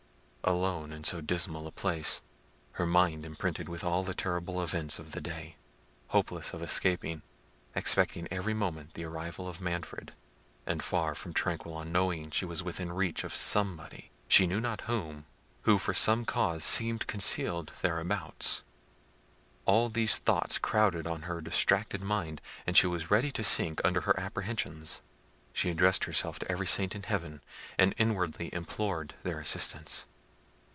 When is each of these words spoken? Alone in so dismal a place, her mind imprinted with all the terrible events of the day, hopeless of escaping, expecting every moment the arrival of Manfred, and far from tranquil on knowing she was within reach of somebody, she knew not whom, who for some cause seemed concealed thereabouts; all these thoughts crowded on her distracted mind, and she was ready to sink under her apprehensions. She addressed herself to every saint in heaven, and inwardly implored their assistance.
Alone 0.43 0.91
in 0.91 1.03
so 1.03 1.21
dismal 1.21 1.67
a 1.67 1.71
place, 1.71 2.19
her 2.73 2.85
mind 2.85 3.23
imprinted 3.25 3.69
with 3.69 3.83
all 3.83 4.03
the 4.03 4.15
terrible 4.15 4.61
events 4.61 4.97
of 4.97 5.11
the 5.11 5.21
day, 5.21 5.55
hopeless 6.07 6.51
of 6.51 6.63
escaping, 6.63 7.21
expecting 7.75 8.27
every 8.31 8.53
moment 8.53 8.95
the 8.95 9.03
arrival 9.05 9.47
of 9.47 9.61
Manfred, 9.61 10.13
and 10.65 10.81
far 10.83 11.13
from 11.13 11.31
tranquil 11.31 11.73
on 11.75 11.91
knowing 11.91 12.31
she 12.31 12.43
was 12.43 12.63
within 12.63 12.91
reach 12.91 13.23
of 13.23 13.35
somebody, 13.35 14.09
she 14.27 14.47
knew 14.47 14.59
not 14.59 14.81
whom, 14.81 15.25
who 15.61 15.77
for 15.77 15.93
some 15.93 16.25
cause 16.25 16.63
seemed 16.63 17.05
concealed 17.05 17.71
thereabouts; 17.83 18.63
all 19.65 19.89
these 19.89 20.17
thoughts 20.17 20.57
crowded 20.57 21.05
on 21.05 21.21
her 21.21 21.39
distracted 21.39 22.01
mind, 22.01 22.41
and 22.65 22.75
she 22.75 22.87
was 22.87 23.11
ready 23.11 23.31
to 23.31 23.43
sink 23.43 23.79
under 23.85 24.01
her 24.01 24.19
apprehensions. 24.19 25.01
She 25.53 25.69
addressed 25.69 26.05
herself 26.05 26.39
to 26.39 26.51
every 26.51 26.67
saint 26.67 26.95
in 26.95 27.03
heaven, 27.03 27.41
and 27.77 27.93
inwardly 27.99 28.51
implored 28.53 29.13
their 29.21 29.39
assistance. 29.39 30.07